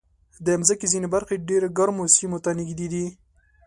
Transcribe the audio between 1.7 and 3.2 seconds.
ګرمو سیمو ته نږدې دي.